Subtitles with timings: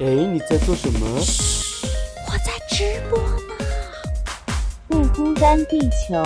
[0.00, 1.06] 哎，你在做什么？
[1.10, 3.26] 我在直播呢。
[4.86, 6.22] 不孤单，地球。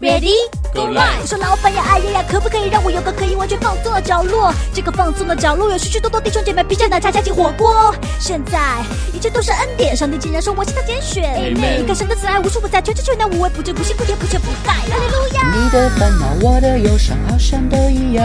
[0.00, 0.32] Ready
[0.72, 4.54] Go live 我说老板呀，哎呀呀，可不可以让我有个可以完全放松的角落？
[4.72, 7.92] 这个放松的角落有许许多多弟兄姐妹披着奶茶加进火锅。
[8.20, 8.60] 现在
[9.12, 11.24] 一切都是恩典，上帝竟然说我是他拣选。
[11.24, 14.72] Amen 你看神的慈爱无处不在，全知全能无微不至，不辛不甜不缺不败。
[14.72, 15.52] 哈利路亚。
[15.52, 18.24] 你的烦恼，我的忧伤，好像都一样。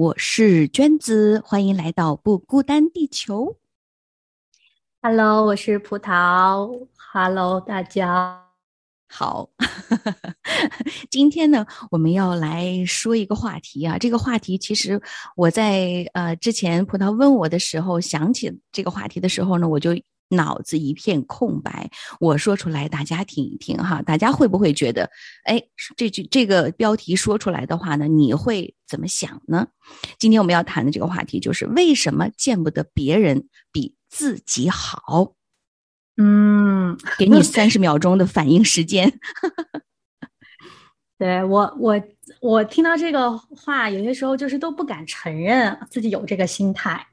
[0.00, 3.58] 我是娟子，欢迎来到不孤单地球。
[5.02, 6.88] Hello，我是葡萄。
[7.12, 8.46] Hello，大家。
[9.10, 9.50] 好，
[11.10, 13.98] 今天呢，我们要来说一个话题啊。
[13.98, 15.02] 这个话题其实
[15.36, 19.90] 我在呃之前葡萄问我的时候，想起这个话题的时候呢，我就
[20.30, 21.90] 脑子一片空白。
[22.18, 25.10] 我说出来，大家听一听哈，大家会不会觉得，
[25.44, 25.62] 哎，
[25.96, 29.68] 这句这个标题说出来的话呢，你会怎么想呢？
[30.18, 35.34] 今天我们要谈的这个话题就是为什么见不得别人比自己好？
[36.16, 39.18] 嗯，给你三十秒钟的反应时间。
[41.18, 42.02] 对我，我
[42.40, 47.06] 我听到这个话，有些时候就是都不敢承认自己有这个心态，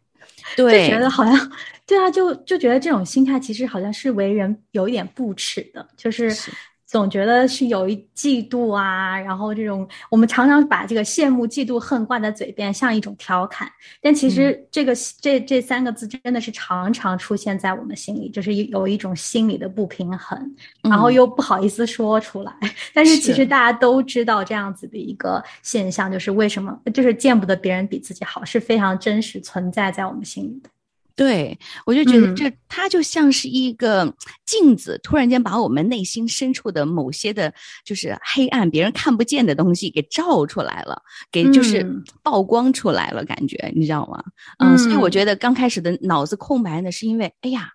[0.56, 1.52] 就，觉得好像，
[1.86, 6.52] 对啊，就就觉得这种心态其实好像是为人有一点不耻的，就是是
[6.88, 13.70] 总觉得是有一嫉妒啊，然后这种我们常常把这个羡慕、嫉妒、恨挂在嘴边，像一种调侃，
[14.02, 21.18] 但其实这个、这这三个字真的是常常出现在我们心里，就是有一种心理的不平衡，然后嗯。
[21.18, 22.54] 又不好意思说出来，
[22.94, 30.70] 但是其实大家都知道这样子的一个现象，就是为什么就是见不得别人比自己好，是非常真实存在在我们心里的。
[31.18, 41.02] 对，我就觉得嗯这它就像是一个镜子，突然间把我们内心深处的某些的，就是黑暗、别人看不见的东西给照出来了，
[41.32, 44.24] 给就是嗯曝光出来了，感觉你知道吗？
[44.60, 47.72] 嗯，所以我嗯觉得刚开始的脑子空白呢，是因为哎呀。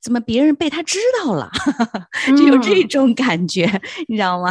[0.00, 1.50] 怎么别人被他知道了，
[2.38, 3.68] 就有这嗯种感觉，
[4.06, 4.48] 你知道吗？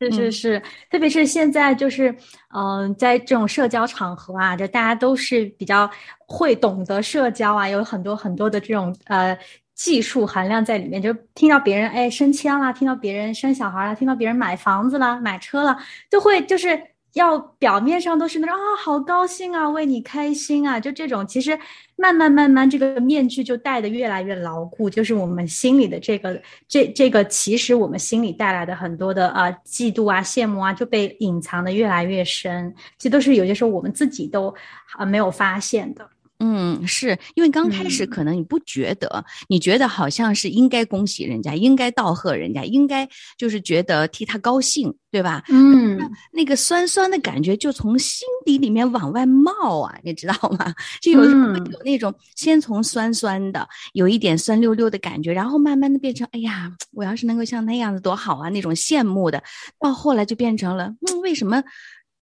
[0.00, 2.14] 是是嗯是，特别是现在就是，
[2.54, 5.90] 嗯、在这种社交场合啊，就大家都是比较
[6.26, 9.36] 会懂得社交啊，有很多很多的这种呃
[9.74, 11.00] 技术含量在里面。
[11.00, 15.76] 就听到别人哎升迁啦，听到别人生小孩啦，听到别人买房子啦、买车了，
[16.10, 16.80] 都会就是
[17.14, 21.58] 要表面上都是那种啊好高兴啊，为你开心啊，就这种其实
[21.96, 34.54] 慢慢慢慢这个面具就戴的越来越牢固，就是我们心里的这个这这个其实我们心里带来的很多的啊、嫉妒啊羡慕啊就被隐藏的越来越深，这都是有些时候我们自己都
[34.96, 36.08] 啊、没有发现的。
[36.40, 43.08] 嗯，是因为刚开始嗯可能你不觉得，你觉得好像是应该恭喜人家，应该道贺人家，应该
[43.38, 45.42] 就是觉得替他高兴，对吧？
[45.48, 45.98] 嗯
[46.32, 50.74] 那个酸酸的感觉就从心底里面往外冒啊，你知道吗？
[51.00, 59.42] 就有时候会嗯有那种先从酸酸的，有一点酸溜溜的感觉，然后慢慢的变成，哎呀，我要是能够像那样子多好啊，那种羡慕的，
[59.78, 61.62] 到后来就变成了，嗯，为什么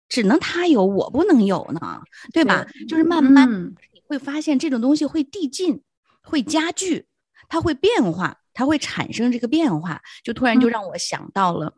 [0.08, 2.00] 只能他有，我不能有呢？
[2.32, 2.66] 对吧？
[2.86, 3.48] 就是慢慢
[4.12, 5.80] 会发现这种东西会递进，
[6.22, 7.06] 会加剧，
[7.48, 11.72] 它会变化，它会产生这个变化，就突然就嗯让我想到了。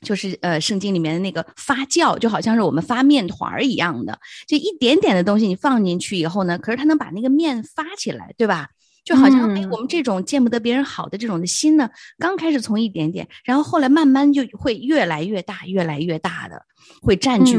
[0.00, 8.70] 就是呃，圣经里面的那个发酵，就好像是我们发面团儿一样的，就一点点的东西你放进去以后呢，可是它能把那个面发起来，对吧？
[9.04, 11.88] 就好像哎，嗯我们这种见不得别人好的这种的心呢，
[12.18, 16.60] 刚开始从一点点，然后后来慢慢就会越来越大，越来越大的，
[17.00, 17.56] 会占据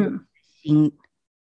[0.61, 0.91] 心。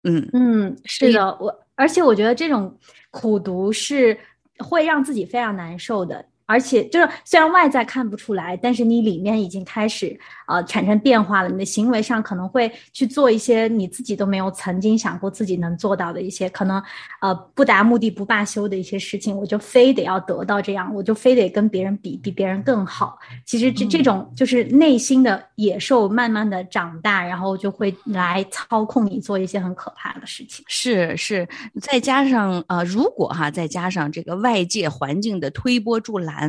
[0.03, 2.79] 嗯嗯，是的，我而且我觉得这种
[3.11, 4.19] 苦读是
[4.59, 10.19] 会让自己非常难受的，而且就是虽然外在看不出来，但是你里面已经开始
[10.49, 16.83] 呃产生变化了，你的行为上可能会去做一些你自己都没有曾经想过自己能做到的一些可能
[17.21, 23.19] 呃不达目的不罢休的一些事情，我就非得要得到这样，我就非得跟别人比，比别人更好。
[23.45, 30.65] 其实这这嗯种就是内心的野兽慢慢的长大，然后就会来操控你做一些很可怕的事情。
[30.69, 31.49] 是是，
[31.81, 36.40] 再加上呃，如果哈，再加上这个外界环境的推波助澜，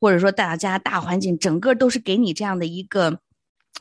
[0.00, 3.20] 或者说大家大环境整个都是给你这样的一个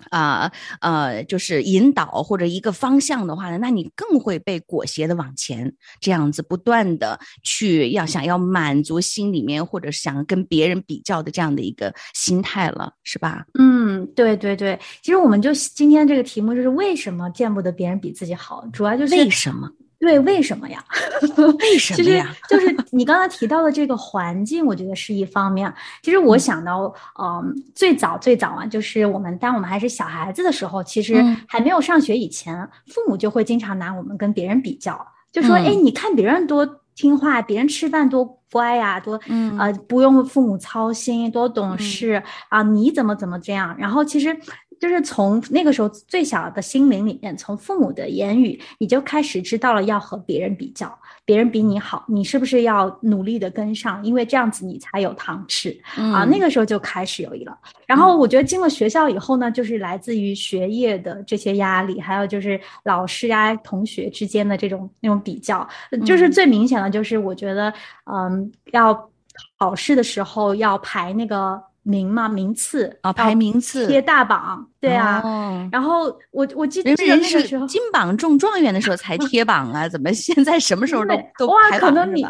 [0.10, 0.50] 啊
[0.80, 13.46] 呃，就是引导或者一个方向的话呢，那你更会被裹挟的往前，这样子不断的去要想要满足心里面或者想跟别人比较的这样的一个心态了，是吧？
[13.60, 19.70] 嗯，对对对，其实我们就今天这个题目就是为什么见不得别人比自己好，主要就是为什么？
[20.00, 20.84] 对，为什么呀？
[21.60, 22.34] 为什么呀？
[22.48, 25.72] 就 是你刚才提到的这个环境，我觉得是一方面。
[26.02, 39.20] 其实我想到，嗯，最早最早啊，就是我们当我们还是小孩子的时候，其实还没有上学以前，父母就会经常拿我们跟别人比较，就说：“哎，你看别人多听话，别人吃饭多乖呀，多
[39.58, 44.38] 呃不用父母操心，多懂事啊，你怎么怎么这样？”然后其实。
[44.80, 54.04] 就是从那个时候最小的心灵里面，从父母的言语，你就开始知道了要和别人比较，别人比你好，你是不是要努力的跟上？
[54.06, 56.24] 因为这样子你才有糖吃啊。
[56.24, 57.58] 那个时候就开始有了。
[57.86, 65.68] 然后我觉得进了学校以后呢，就是来自于学业的这些压力，还有就是老师啊、同学之间的这种那种比较，
[66.06, 67.74] 就是最明显的就是我觉得，
[68.06, 69.10] 嗯，要
[69.58, 71.62] 考试的时候要排那个。
[71.84, 75.24] 名嘛，名次啊，排名次，贴大榜，对啊。
[75.72, 81.56] 然后我我记得那个时候，金榜中状元的时候才贴榜啊， 怎么现在什么时候都都哇？
[81.80, 82.26] 可能你，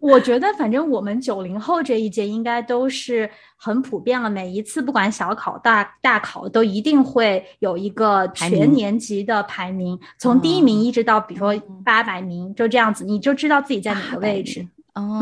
[0.00, 4.28] 我觉得反正我们九零后这一届应该都是很普遍了。
[4.28, 14.66] 每一次不管小考大大考，都一定会有一个全年级的排名，从第一名一直到比如说八百名，就这样子，你就知道自己在哪个位置。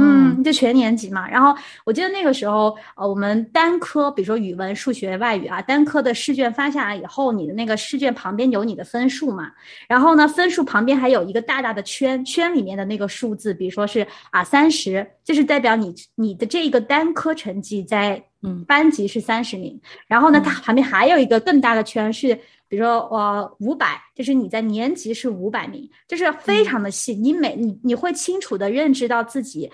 [0.00, 1.28] 嗯，就全年级嘛。
[1.28, 9.50] 然后我记得那个时候，呃，我们单科，比如说语文、数学、外语啊，单科的试卷发下来以后，你的那个试卷旁边有你的分数嘛。
[9.88, 19.80] 然后呢，分数旁边还有一个大大的圈，圈里面的那个数字，比如说是啊三十，就是代表你你的这个单科成绩在嗯班级是三十名。
[20.06, 22.38] 然后呢，它旁边还有一个更大的圈是。
[22.68, 27.14] 比如说，呃，五百，就是你在年级是五百名，就是非常的细。
[27.14, 29.70] 你每你你会清楚的认知到自己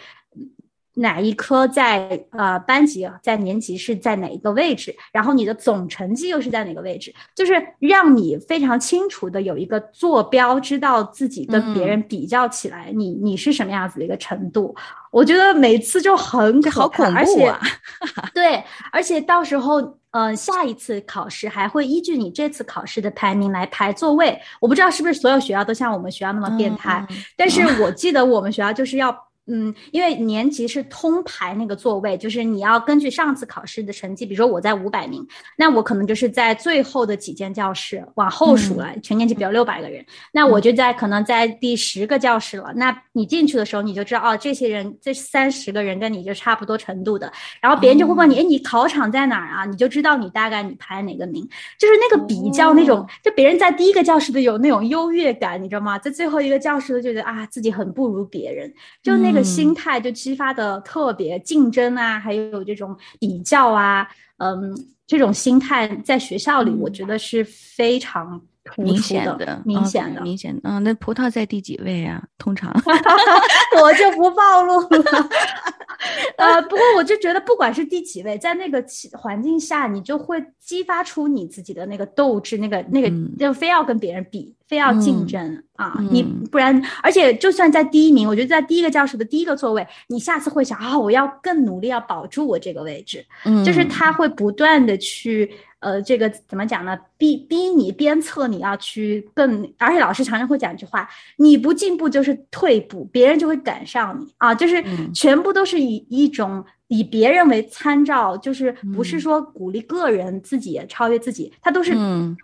[0.95, 14.75] 哪一科在呃班级在年级是在哪一个位置，然后你的总成绩又是在哪个位置，就是让你非常清楚的有一个坐标，知道自己跟别人比较起来，你你是什么样子的一个程度。
[15.11, 17.55] 我觉得每次就很可怕，而且
[18.35, 18.63] 对，
[18.93, 19.99] 而且到时候。
[20.15, 24.39] 嗯，下一次考试还会依据你这次考试的排名来排座位。
[24.61, 27.03] 我不知道是不是所有学校都像我们学校那么变态，
[27.35, 29.32] 但是 我记得我们学校就是要。
[29.49, 42.73] 嗯，因为年级是通排那个座位，就是你要根据上次考试的成绩，比如说我在五百名，那我可能就是在最后的几间教室往后数了，全年级比如六百个人，那我就在可能在第十个教室了。
[42.77, 49.65] 那你进去的时候，你就知道哦，这些人这三十个人跟你就差不多程度的，然后别人就会问你，哎，你考场在哪儿啊？
[49.65, 51.43] 你就知道你大概你排哪个名，
[51.81, 55.99] 就是那个比较那种，就别人在第一个教室的有那种优越感，你知道吗？
[55.99, 58.73] 在最后一个教室的就觉得啊，自己很不如别人，
[59.03, 59.32] 就那。
[59.33, 64.07] 这个心态就激发的特别竞争啊，还有这种比较啊，
[64.37, 64.77] 嗯，
[65.07, 68.39] 这种心态在学校里，我觉得是非常
[68.77, 70.61] 明显的，明显的，明显的。
[70.65, 72.23] 嗯，那葡萄在第几位啊？
[72.37, 72.71] 通常
[73.81, 75.29] 我就不暴露了。
[76.37, 83.09] 呃，不过我就觉得，不管是第几位，在那个环境下，你就会激发出你自己的那个斗志，那个那个
[83.39, 85.95] 就非要跟别人比，非要竞争啊！
[86.11, 93.23] 你不然，而且就算在第一名，我觉得在第一个教室的第一个座位，你下次会想啊，我要更努力，要保住我这个位置。
[93.45, 95.53] 嗯，就是他会不断的去。
[95.81, 96.97] 呃，这个怎么讲呢？
[97.19, 104.55] 逼逼你鞭策你要去更，而且老师常常会讲一句话：你不进步就是退步，别人就会赶上你啊！
[104.55, 106.65] 就是全部都是以一种
[106.95, 111.95] 以别人为参照，就是不是说鼓励个人自己超越自己，他都是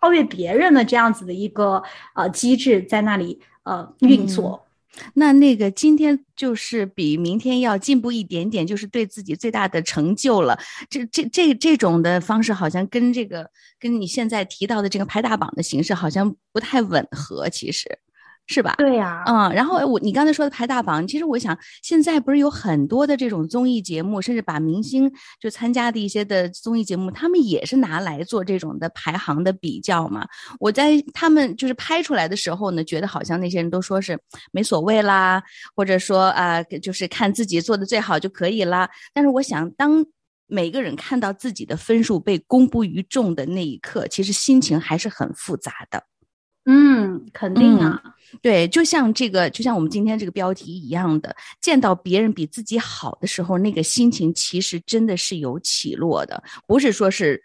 [0.01, 1.83] 超越别人的这样子的一个
[2.15, 4.65] 呃机制在那里呃运作。
[5.13, 10.59] 那那个今天就是比明天要进步一点点，就是对自己最大的成就了。
[10.89, 17.99] 这这这这种的方式，好像跟这个跟你现在提到的这个排大榜的形式好像不太吻合，其实。
[18.49, 18.75] 是吧？
[18.79, 30.27] 对呀，嗯，然后我你刚才说的排大榜，其实我想现在不是有很多的这种综艺节目，甚至把明星就参加的一些的综艺节目，他们也是拿来做这种的排行的比较嘛。
[30.59, 34.19] 我在他们就是拍出来的时候呢，觉得好像那些人都说是
[34.51, 35.43] 没所谓啦，
[35.77, 38.89] 或者说啊，就是看自己做的最好就可以啦。
[39.13, 40.03] 但是我想，当
[40.47, 46.03] 每个人看到自己的分数被公布于众的那一刻，其实心情还是很复杂的。
[46.71, 47.99] 嗯，肯定啊，
[48.43, 57.43] 对，就像这个，就像我们今天这个标题一样的，见到别人比自己好的时候，那个心情其实真的是有起落的，不是说是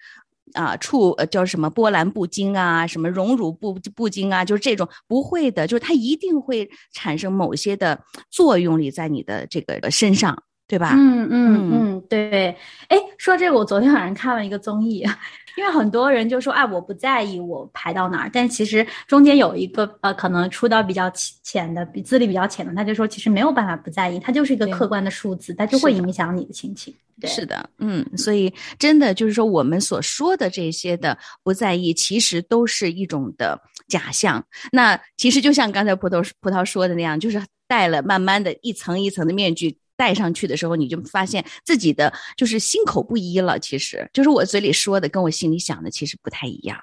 [0.51, 7.97] 啊触呃叫什么波澜不惊啊，什么荣辱不不惊啊，就是这种不会的，就是它一定会产生某些的
[8.29, 10.93] 作用力在你的这个身上，对吧？
[10.96, 12.55] 嗯嗯嗯，对。
[12.88, 15.05] 哎，说这个，我昨天晚上看了一个综艺。
[15.55, 26.91] 因为很多人就说，哎，我不在意我排到哪儿，但其实中间有一个呃，可能出道比较浅的，比资历比较浅的，他就说，其实没有办法不在意，它就是一个客观的数字，它就会影响你的心情。
[27.25, 34.43] 是的，嗯，所以真的就是说，我们所说的这些的不在意，其实都是一种的假象。
[34.72, 39.77] 那其实就像刚才葡萄葡萄说的那样，就是戴了慢慢的一层一层的面具。
[40.03, 43.57] 戴上去的时候，你就发现自己的就是心口不一了。
[43.57, 46.77] 其实就是我嘴里说的，跟我心里想的其实不太一样。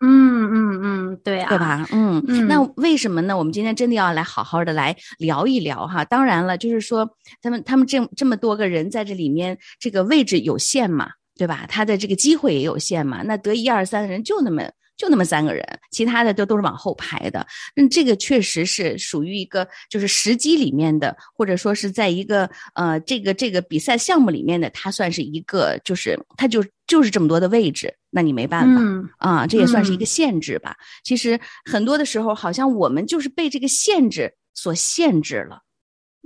[0.00, 1.86] 嗯嗯嗯，对啊，对吧？
[1.92, 2.48] 嗯嗯。
[2.48, 3.38] 那为什么呢？
[3.38, 6.04] 我们今天真的要来好好的来聊一聊哈。
[6.04, 7.08] 当然了，就是说
[7.40, 11.64] 他们他们这这么多个人在这里面，这个位置有限嘛，对吧？
[11.68, 13.22] 他的这个机会也有限嘛。
[13.22, 14.68] 那得一二三的人就那么。
[14.96, 17.46] 就那么三个人，其他的都都是往后排的。
[17.74, 28.80] 那，这个确实是属于一个就是时机里面的，或者说是在一个呃这个这个比赛项目里面的，它算是一个就是它就就是这么多的位置，那你没办法
[29.18, 30.76] 啊，这也算是一个限制吧。
[31.02, 35.62] 其实很多的时候，好像我们就是被这个限制所限制了。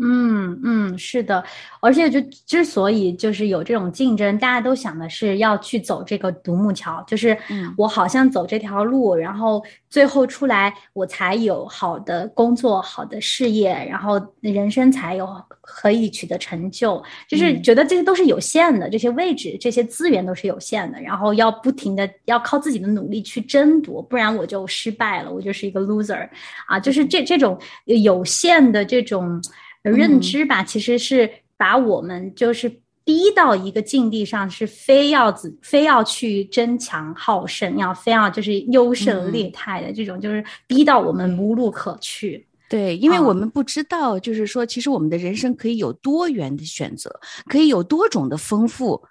[0.01, 1.43] 嗯嗯，是的，
[1.81, 7.37] 而且就之所以就是有这种竞争，大家都想的是要去走这个独木桥，就是
[7.77, 15.29] 我好像走这条路，然后最后出来我才有好的工作、好的事业，然后人生才有
[15.61, 26.29] 可以取得成就，就是觉得这些都是有限的，这些位置、这些资源都是有限的，然后要不停的要靠自己的努力去争夺，不然我就失败了，我就是一个 loser
[26.69, 29.43] 啊，就是这这种有限的这种。
[29.83, 32.69] 认知吧，其实是把我们就是
[33.05, 42.47] 逼到一个境地上，是非要子非要去争强好胜，要非要就是优胜劣汰的这种，就是逼到我们无路可去。
[42.69, 47.11] 对，因为我们不知道，就是说，其实我们的人生可以有多元的选择，
[47.47, 49.03] 可以有多种的丰富，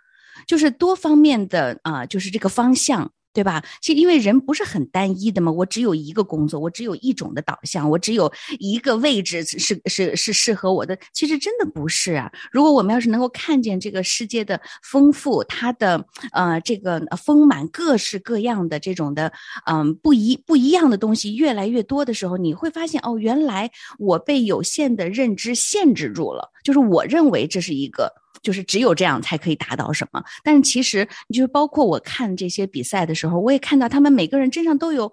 [0.45, 3.11] 就是多方面的啊，就是这个方向。
[3.37, 3.63] 对吧？
[3.81, 10.97] 其实因为人不是很单一的嘛，我只有一个工作，我只有一种的导向，我只有一个位置是是是适合我的。
[11.13, 12.31] 其实真的不是啊。
[12.51, 19.31] 如果我们要是能够看见这个世界的丰富，它的呃这个丰满，各式各样的这种的
[19.67, 28.11] 嗯不一不一样的东西越来越多的时候，你会发现哦，原来我被有限的认知限制住了，就是我认为这是一个。
[28.41, 35.11] 就是只有这样才可以达到什么，但是其实你就包括我看这些比赛的时候，我也看到他们每个人身上都有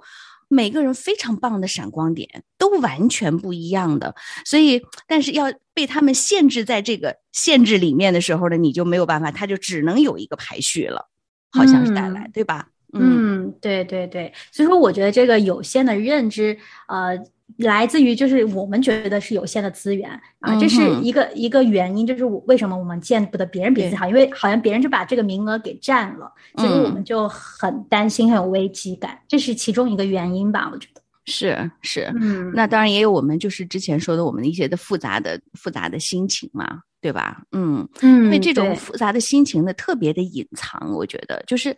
[0.49, 4.15] 每个人非常棒的闪光点，都完全不一样的。
[4.45, 11.09] 所以，但是要被他们限制在这个限制里面的时候呢，你就没有办法，他就只能有一个排序了，
[11.51, 12.69] 好像是带来，对吧？
[12.93, 14.33] 嗯，对对对。
[14.53, 17.19] 所以说，我觉得这个有限的认知，呃。
[17.59, 20.11] 来自于就是我们觉得是有限的资源
[20.41, 36.81] 啊，这是一个一个原因，就是我为什么我们见不得别人比自己好，因为好像别人就把这个名额给占了，所以我们就很担心，很有危机感，这是其中一个原因吧，我觉得是是，嗯，那当然也有我们就是之前说的我们的一些的复杂的复杂的心情嘛。
[37.05, 37.43] 对吧？
[37.53, 40.91] 嗯嗯，因为这种复杂的心情呢，特别的隐藏。
[40.95, 41.77] 我觉得就是，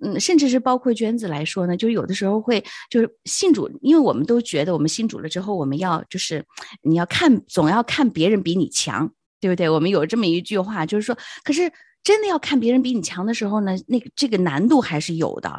[0.00, 2.60] 嗯，甚至是包括娟子来说呢，就有的时候会
[2.90, 6.44] 就是信主，因为我们都觉得我们信主了之后，我们要就是
[6.82, 9.08] 你要看，总要看别人比你强，
[9.40, 9.68] 对不对？
[9.68, 11.70] 我们有这么一句话，就是说，可是
[12.04, 15.50] 真的要看别人比你强的时候呢，那个这个难度还是有的。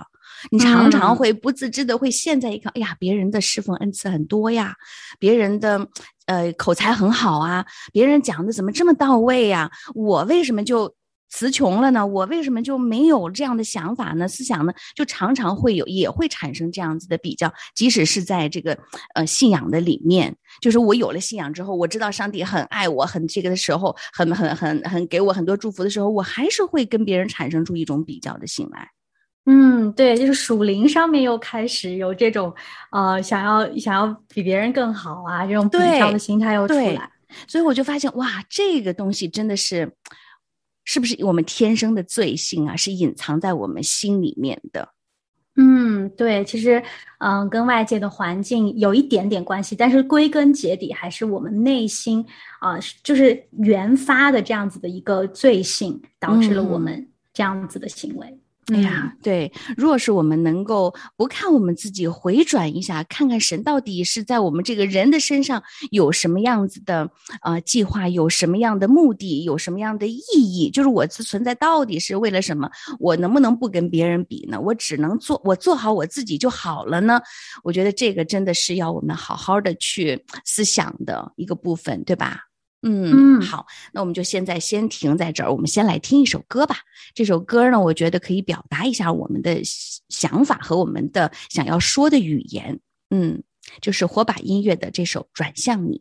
[0.52, 4.74] 你常常会不自知的会陷在一个，哎呀，别人的侍奉恩赐很多呀，
[5.20, 5.86] 别人的。
[6.28, 9.70] 呃，口才很好啊，别人讲的怎么这么到位呀？
[9.94, 10.92] 我为什么就
[11.30, 12.06] 词穷了呢？
[12.06, 14.28] 我为什么就没有这样的想法呢？
[14.28, 14.74] 思想呢？
[14.96, 17.52] 就常常会有，也会产生这样子的比较。
[17.74, 18.78] 即使是在这个
[19.14, 28.90] 呃信仰的里面，就是我有了信仰之后，我知道上帝很爱我，很这个的时候，很很很很给我很多祝福的时候，我还是会跟别人产生出一种比较的心来。
[29.48, 32.52] 嗯，对，就是属灵上面又开始有这种，
[32.92, 37.08] 呃，想要想要比别人更好啊，这种比较的心态又出来，
[37.48, 39.92] 所以我就发现，哇，这个东西真的是，
[40.86, 42.76] 是不是我们天生的罪性啊？
[42.76, 44.88] 是隐藏在我们心里面的。
[45.58, 46.84] 嗯，对，其实，
[47.20, 52.26] 嗯，跟外界的环境有一点点关系，但是归根结底还是我们内心
[52.60, 58.38] 啊，就是原发的这样子的一个罪性，导致了我们这样子的行为。
[58.74, 67.08] 哎呀，对，若是我们能够不看我们自己，回转一下，看看神到底是在我们这个人的身上有什么样子的
[67.44, 70.72] 呃计划，有什么样的目的，有什么样的意义？
[70.72, 72.68] 就是我的存在到底是为了什么？
[73.00, 74.60] 我能不能不跟别人比呢？
[74.60, 77.22] 我只能做我做好我自己就好了呢？
[77.64, 82.40] 我觉得这个真的是要我们好好的去思想的一个部分，对吧？
[82.88, 86.78] 嗯，好，那我们就现在先停在这儿，我们先来听一首歌吧。
[87.16, 89.60] 这首歌呢，我觉得可以表达一下我们的
[90.10, 92.80] 想法和我们的想要说的语言。
[93.10, 93.42] 嗯，
[93.82, 95.98] 就是火把音乐的这首《转向你》。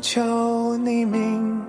[0.00, 1.62] 求你名，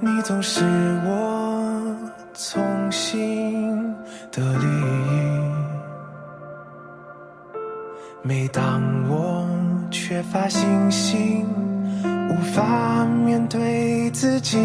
[0.00, 0.64] 你总是
[1.04, 1.96] 我
[2.32, 3.94] 从心
[4.32, 5.40] 的利益。
[8.22, 9.46] 每当我
[9.90, 11.46] 缺乏信心，
[12.30, 14.58] 无法面对自己，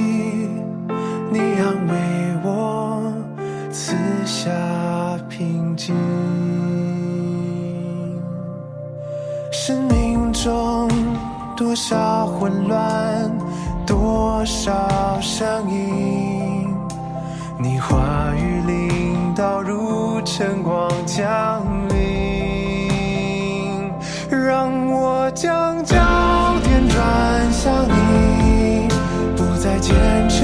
[20.31, 22.87] 晨光降临，
[24.29, 25.95] 让我将焦
[26.63, 28.87] 点转向你，
[29.35, 29.95] 不再坚
[30.29, 30.38] 持。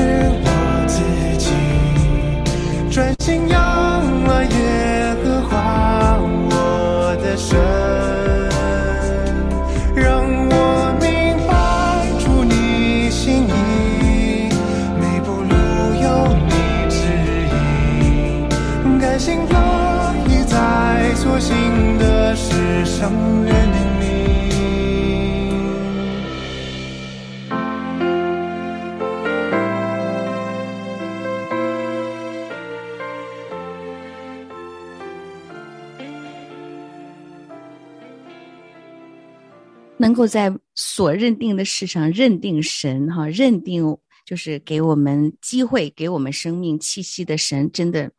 [39.97, 48.11] 能够在所认定的事上认定神，哈，认定就是给我们机会、给我们生命气息的神，真的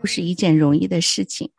[0.00, 1.50] 不是一件容易的事情。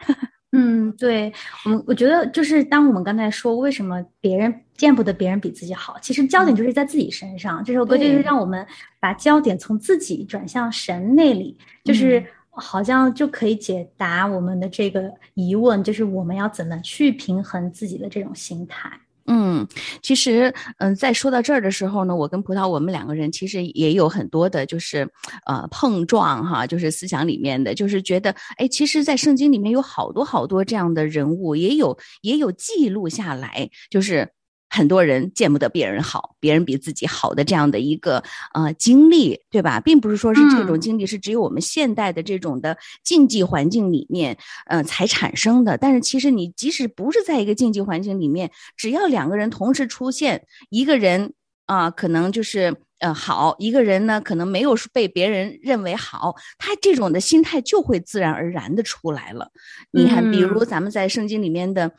[0.51, 1.31] 嗯，对
[1.65, 7.63] 我们，我觉得就是当我们刚才说为什么别人见不得别人比自己好，其实焦点就是在自己身上。
[7.63, 8.65] 这首歌就是让我们
[8.99, 18.89] 把焦点从自己转向神那里，就是好像就可以解答我们的这个疑问，就是我们要怎么去平衡自己的这种心态。
[19.31, 19.67] 嗯，
[20.01, 25.07] 其实，嗯，在说到这儿的时候呢，我跟葡萄，我们两个人其实也有很多的，就是，
[25.45, 34.27] 呃，碰撞哈，就是思想里面的，就是觉得，哎，其实，在圣经里面有好多好多这样的人物，也有也有记录下来，就是。
[34.69, 39.79] 很多人见不得别人好，别人比自己好的这样的一个呃经历，对吧？
[39.79, 45.75] 并不是说是这种经历是只有我们现代的这种的竞技环境里面，呃才产生的。
[45.77, 51.33] 但是其实你即使不是在一个竞技环境里面，只要两个人同时出现，一个人
[51.65, 59.51] 啊可能就是呃好，一个人呢可能没有被别人认为好，他这种的心态就会自然而然的出来了。
[59.91, 61.91] 你看，比如咱们在圣经里面的。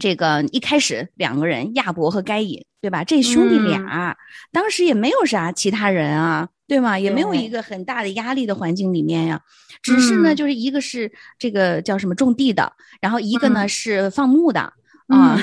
[0.00, 3.04] 这个一开始两个人亚伯和该隐，对吧？
[3.04, 4.16] 这兄弟俩
[4.50, 6.98] 当时也没有啥其他人啊，对吗？
[6.98, 9.40] 也没有一个很大的压力的环境里面呀。
[9.82, 14.72] 只是呢，就是一个是这个叫什么种地的，然后一个呢是放牧的
[15.06, 15.38] 啊，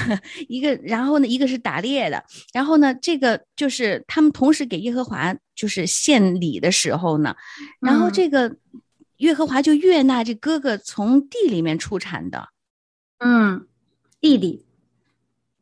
[0.47, 7.35] 一个然后呢一个是打猎的，然后呢这个就是他们同时给耶和华就是献礼的时候呢，
[7.79, 8.55] 然后这个
[9.17, 12.49] 耶和华就悦纳这哥哥从地里面出产的，
[13.19, 13.66] 嗯。
[14.19, 14.65] 弟弟，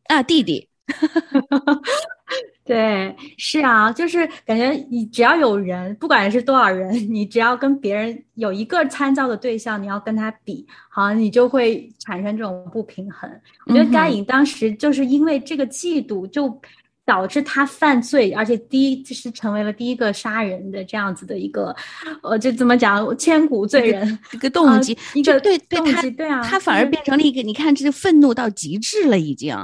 [0.05, 0.67] 啊，弟弟，
[2.63, 13.29] 对，是啊，就是感觉你只要有人，不管是多少人，你只要跟别人有一个参照的对象，你要跟他比，好像你就会产生这种不平衡。
[13.65, 16.61] 我觉得该隐当时就是因为这个嫉妒就。
[17.05, 21.75] 导致他犯罪，而且第一就是成为了第一个杀人的这样子的一个，
[22.23, 29.55] 呃，就怎么讲，千古罪人一个动机，一个对对他，对啊，他反而变成了一个，你看这就愤怒到极致了，已经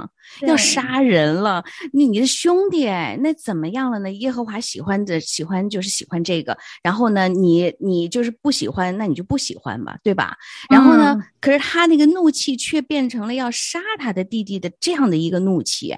[0.41, 1.63] 要杀人了。
[1.93, 4.11] 你你的兄弟，那怎么样了呢？
[4.11, 10.37] 耶和华喜欢的喜欢就是喜欢这个，然后呢，你你就是不喜欢，那你就不喜欢吧，对吧？
[10.69, 15.95] 然后呢，可是他那个怒气却变成了要杀他的弟弟的这样的一个怒气。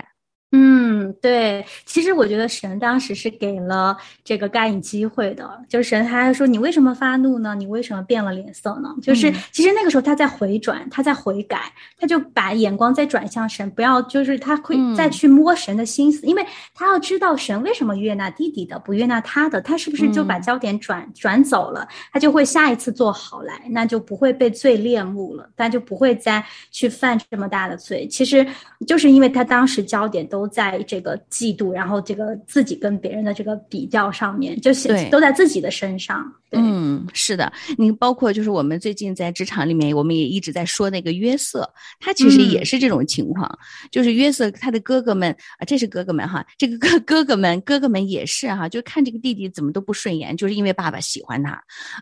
[0.56, 7.56] 嗯，对，其实我觉得神当时是给了这个该隐机会的，就是神他还说你为什么发怒呢？
[7.56, 8.94] 你为什么变了脸色呢？
[9.02, 21.88] 就是其实那个时候他在回转，他在悔改，他就把眼光再转向神，不要就是他会再去摸神的心思，因为他要知道神为什么悦纳弟弟的，不悦纳他的，他是不是就把焦点转转走了？
[22.12, 28.08] 他就会下一次做好来，那就不会被罪恋慕了，他就不会再去犯这么大的罪。
[28.08, 28.46] 其实
[28.86, 30.43] 就是因为他当时焦点都。
[30.44, 36.30] 都在这个嫉妒，然后这个自己跟别人的这个比较上面，就是都在自己的身上。
[36.56, 41.68] 嗯，是的，你包括就是我们最近在职场里面，我们也一直在说那个约瑟，
[42.00, 43.60] 他其实也是这种情况，
[43.92, 51.52] 就是约瑟他的哥哥们啊，这是哥哥们哈，这个哥哥哥们哥哥们也是哈，就看这个弟弟怎么都不顺眼，就是因为爸爸喜欢他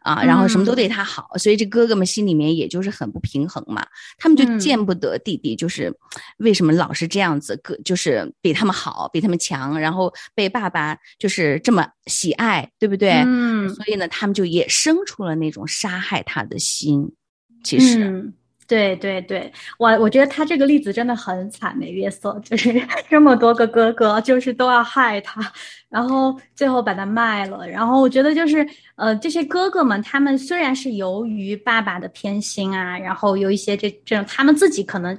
[0.03, 3.85] 啊，然后什么都对他好，所以这哥哥们心里面也就是很不平衡嘛，
[4.17, 5.93] 他们就见不得弟弟，就是
[6.37, 13.23] 为什么老是这样子，哥就是比他们好，比他们强，然后被爸爸就是这么喜爱，对不对？
[13.25, 14.40] 嗯，所以呢，他们就。
[14.41, 17.11] 就也生出了那种杀害他的心，
[17.63, 18.33] 其实，嗯，
[18.67, 22.73] 对对对，我我觉得他这个例子真的很惨，美约瑟就是
[23.07, 25.39] 这么多个哥哥，就是都要害他，
[25.89, 35.15] 然后最后把他卖了，然后我觉得就是呃，这些哥哥们，他们虽然是由于爸爸的偏心啊，然后有一些这这种，他们自己可能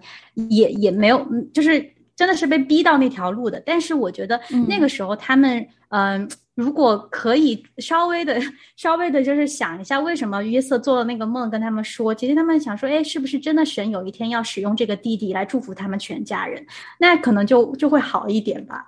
[0.51, 6.29] 也也没有，就是真的是被逼到那条路的，但是我觉得那个时候他们，嗯。
[6.55, 8.39] 如果可以稍微的、
[8.77, 16.65] 稍微的，就是想一下，为什么约瑟做了那个梦，跟他们说，其实他们想说，哎，是不是真的神有一天要使用这个弟弟来祝福他们全家人？
[16.99, 18.87] 那可能就就会好一点吧。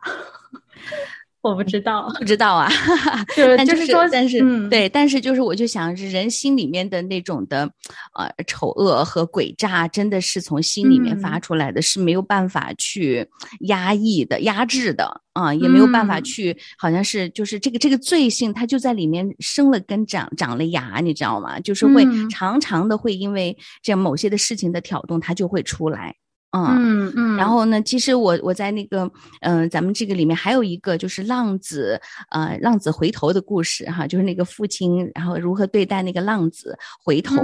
[1.45, 2.71] 我不知道，不知道啊，
[3.37, 7.71] 就就是说，但是嗯、对，但是就是我就想，人心里面的那种的，
[8.15, 13.29] 呃，丑恶和诡诈，真的是从心里面发出来的，是没有办法去
[13.61, 21.61] 压抑的、压制的啊，也没有办法去，好像是就是这个这个罪性，它就在里面生了根、长长了芽，你知道吗？
[21.61, 26.15] 就是会常常的会因为这样某些的事情的挑动，它就会出来。
[26.55, 27.83] 嗯嗯，然后呢？
[27.83, 37.35] 其实我我在那个嗯，咱们这个里面还有一个就是浪子呃浪子回头的故事哈，就是那个父亲然后如何对待那个浪子回头，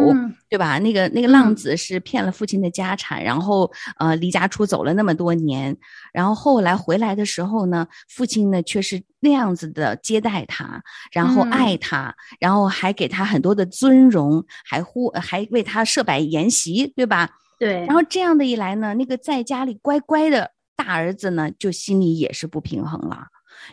[0.48, 0.78] 对吧？
[0.78, 5.76] 那个那个浪子是骗了父亲的家产，然后呃离家出走了那么多年，
[6.12, 17.28] 然后后来回来的时候呢，父亲呢却是那样子的接待他，然后爱他，然后还给他很多的尊荣，还呼还为他设摆筵席，对吧？
[17.60, 23.26] 对，然后这样的一来呢，那个在家里乖乖的大儿子呢，就心里也是不平衡了，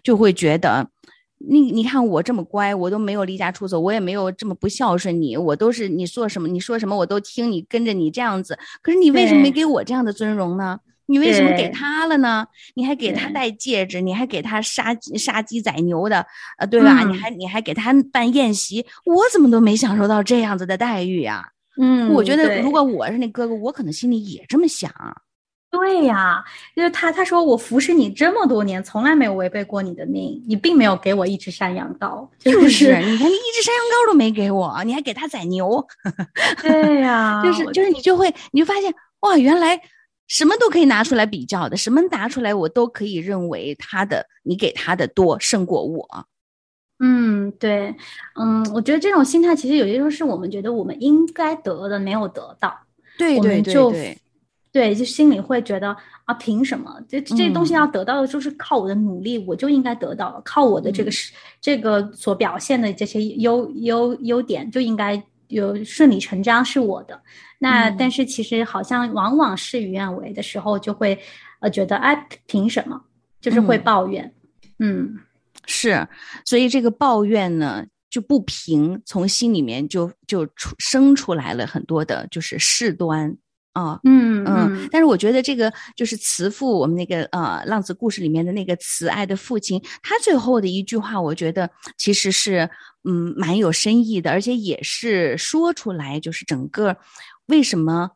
[0.04, 0.90] 就会觉得，
[1.38, 10.80] 你你看我这么乖，我都没有离家出走，我也没有这么不孝顺你，我都是你做什么你说什么我都听你跟着你这样子，可是你为什么没给我这样的尊荣呢？
[11.10, 12.46] 你为什么给他了呢？
[12.76, 16.26] 你还给他戴戒指，你还给他杀杀鸡宰牛的，
[16.58, 17.04] 呃，对吧？
[17.10, 21.52] 你还你还给他办宴席，我怎么都没享受到这样子的待遇呀？
[21.78, 24.92] 嗯，我觉得如果我是那哥哥，我可能心里也这么想。
[25.70, 26.44] 对呀，
[26.76, 35.86] 就是他他说我服侍你这么多年，从来没有违背过你的命，你并没有给我一只山羊羔，就是你看你一只山羊羔都没给我，你还给他宰牛。
[36.64, 39.80] 对呀，就是就是你就会你就发现哇，原来
[40.28, 46.08] 什么都可以拿出来比较的，什么拿出来我都可以认为他的你给他的多胜过我。
[47.00, 47.96] 嗯，对，
[48.34, 52.76] 嗯，我觉得这种心态其实有些时候是我们觉得我们应该得的没有得到，
[53.20, 54.18] 对对对对，
[54.72, 57.00] 对，就心里会觉得啊，凭什么？
[57.08, 61.32] 这这东西要得到的，就是靠我的努力，我就应该得到了，靠我的这个是
[61.62, 67.22] 这个所表现的这些优优优点就应该有顺理成章是我的。
[67.60, 71.18] 那但是其实好像往往事与愿违的时候，就会
[71.60, 73.00] 呃觉得哎，凭什么？
[73.40, 74.34] 就是会抱怨，
[74.80, 75.16] 嗯。
[75.68, 76.08] 是，
[76.46, 83.38] 所以这个抱怨呢就不平，从心里面就就出生出来了很多的，就是事端
[83.74, 84.88] 啊，嗯嗯。
[84.90, 92.70] 但是我觉得这个就是慈父，我们那个呃浪子故事里面的那个慈爱的父亲，他最后的一句话，我觉得其实是
[93.04, 96.96] 嗯蛮有深意的，而且也是说出来，就是整个
[97.48, 98.12] 为什么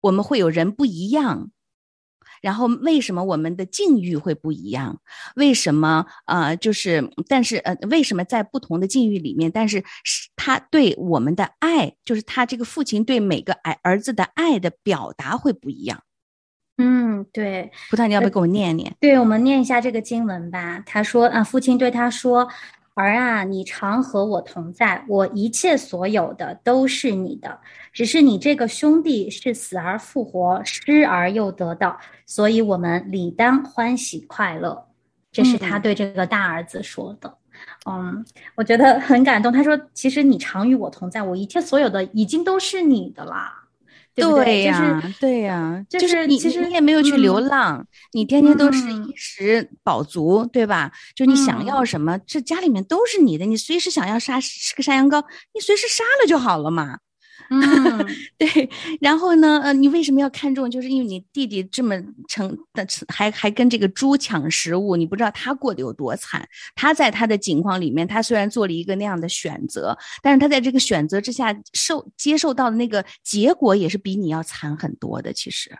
[0.00, 1.50] 我们会有人不一样。
[2.44, 5.00] 然后为什么我们的境遇会不一样？
[5.36, 16.02] 为什么呃，就是但是呃，为什么在不同的境遇里面，但是是他对我们的爱，就是他这个父亲对每个儿儿子的爱的表达会不一样？
[16.76, 17.70] 嗯，对。
[17.90, 18.94] 葡萄，你要不要给我念念？
[19.00, 20.82] 对，我们念一下这个经文吧。
[20.84, 22.48] 他说啊，父亲对他说。
[22.94, 27.60] 儿啊，你常和我同在，我一切所有的都是你的。
[27.92, 34.86] 只是你这个兄弟是死而复活，失而又得到，所以我们理当欢喜快乐。
[35.32, 37.36] 这是他对这个大儿子说的。
[37.88, 39.52] 嗯，我觉得很感动。
[39.52, 43.62] 他说：“其实你常与我同在，我一切所有的已经都是你的啦。”
[44.14, 50.92] 对呀，对呀，就是你，其实你也没有去流浪，你天天都是衣食饱足，对吧？
[51.14, 55.22] 就你想要什么，这家里面都是你的，你随时想要杀吃个山羊羔，
[55.52, 56.98] 你随时杀了就好了嘛。
[57.50, 58.06] 嗯，
[58.38, 58.68] 对，
[59.00, 59.60] 然后呢？
[59.62, 60.70] 呃，你为什么要看重？
[60.70, 61.94] 就是因为你弟弟这么
[62.28, 66.46] 成，的，还还跟这个猪抢食物，你不知道他过得有多惨。
[66.74, 75.32] 他在他的境况里面，他虽然做了一个那样的选择，但是他在这个选择之下受接受到的那个结果，也是比你要惨很多的。
[75.32, 75.70] 其实。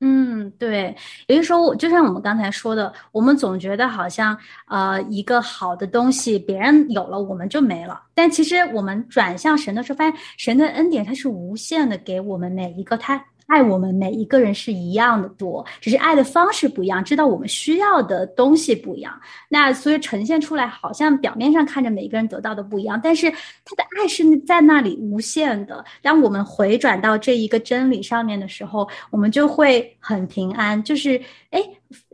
[0.00, 0.94] 嗯，对，
[1.26, 8.00] 也就是说，我就像我们刚才说的，我们总觉得好像，呃，一个好的东西，别人有了，我们就没了。
[8.14, 13.24] 但其实我们转向神的时候，发现神的恩典它是无限的，给我们每一个他。
[13.48, 19.18] 爱我们每一个人是一样的多，只是爱的方式不一样，知道我们需要的东西不一样。
[19.48, 25.82] 那所以呈现出来，好像表面上看着每一个人得到的不一样，但是他的爱是在那里无限的。
[26.02, 30.80] 当我们回转到这一个真理上面的时候，我们就会很平安。
[30.84, 31.18] 就是
[31.50, 31.62] 哎，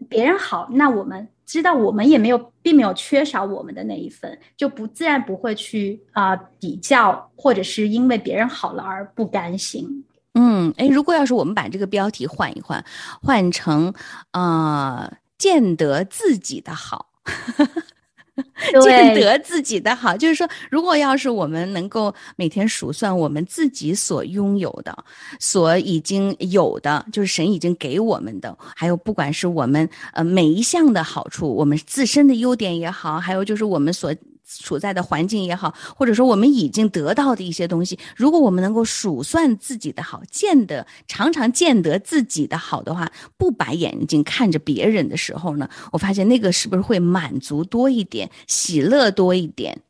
[0.08, 10.04] 别人好，那我们知道我们也没有，并没有缺少我们的那一份，就不自然不会去啊比较，或者是因为别人好了而不甘心。
[10.34, 12.84] 嗯，哎，如果要是我们把这个标题换一换，
[13.22, 13.94] 换成，
[14.32, 17.06] 呃，见得自己的好，
[18.82, 25.04] 见得自己的好，就是说，如果要是我们能够每天数算我们自己所拥有的，
[25.38, 34.12] 所已经有的，就是神已经给我们的，还有不管是我们呃每一项的好处，我们自身的优点也好，还有就是我们所。
[34.46, 49.80] 处在的环境也好，或者说我们已经得到的一些东西，如果我们能够数算自己的好，见得常常见得自己的好的话，不把眼睛看着别人的时候呢，我发现那个是不是会满足多一点，喜乐多一点？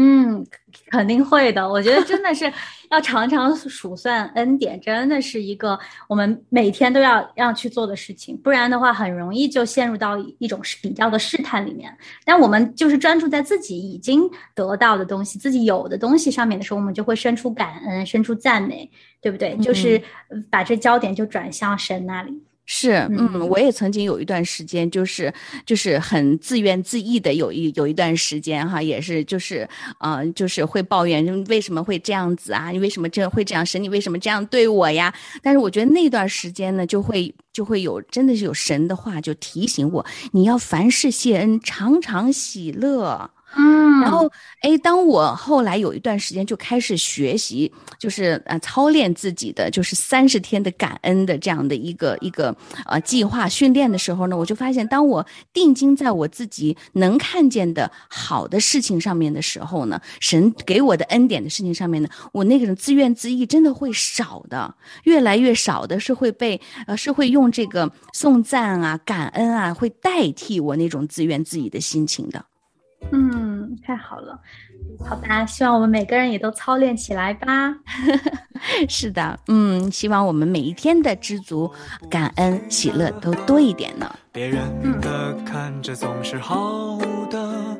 [0.00, 0.46] 嗯，
[0.90, 1.68] 肯定会的。
[1.68, 2.50] 我觉得真的是
[2.88, 5.76] 要常常数算恩典，真的是一个
[6.08, 8.36] 我们每天都要要去做的事情。
[8.36, 11.92] 不然的话，很容易就陷入到一种比较的试探里面。
[12.24, 14.22] 但我们就是专注在自己已经
[14.54, 18.88] 得到的东西、自己有的东西上面的时候，我们就会生出感恩、生出赞美，
[19.20, 19.56] 对不对？
[19.56, 20.00] 就是
[20.48, 22.40] 把这焦点就转向神那里。
[22.70, 25.32] 是，嗯，我也曾经有一段时间，就是
[25.64, 29.66] 就是很自怨自艾的，有一有一段时间哈，也是就是，
[30.00, 32.68] 嗯，就是会抱怨为什么会这样子啊？
[32.68, 33.64] 你为什么这会这样？
[33.64, 35.14] 神，你为什么这样对我呀？
[35.42, 43.30] 但是我觉得那段时间呢，就会就会有真的是有神的话就提醒我，你要凡事谢恩，常常喜乐。
[43.60, 72.44] 嗯，然后，哎，当我后来有一段时间就开始学习，就是呃操练自己的，就是三十天的感恩的这样的一个一个呃计划训练的时候呢，我就发现，当我定睛在我自己能看见的好的事情上面的时候呢，神给我的恩典的事情上面呢，我那个人自怨自艾真的会少的，越来越少的是会被呃是会用这个颂赞啊、感恩啊，会代替我那种自怨自艾的心情的。
[73.10, 74.38] 嗯，太好了，
[75.00, 77.74] 好吧，希望我们每个人也都操练起来吧。
[78.88, 81.70] 是的，嗯，希望我们每一天的知足、
[82.10, 84.14] 感恩、喜乐都多一点呢。
[84.32, 84.60] 别人
[85.00, 86.98] 的看着总是好
[87.30, 87.78] 的，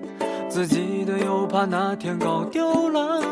[0.49, 3.23] 自己的又怕哪天搞丢了，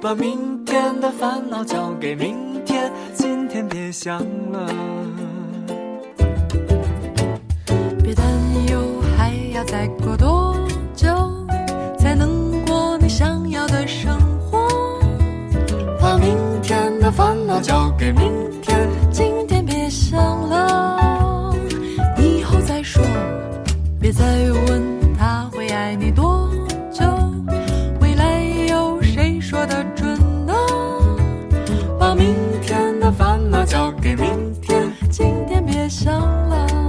[0.00, 4.18] 把明天的烦恼交给明天，今天别想
[4.50, 4.68] 了。
[8.02, 8.26] 别担
[8.70, 10.45] 忧，还要再过多。
[17.60, 21.54] 交给明天，今天别想了，
[22.18, 23.02] 以后再说。
[24.00, 24.24] 别再
[24.68, 26.48] 问他会爱你多
[26.92, 27.04] 久，
[28.00, 30.16] 未来有谁说得准
[30.46, 30.54] 呢？
[31.98, 34.28] 把明天的烦恼交给明
[34.60, 36.85] 天，今天别想了。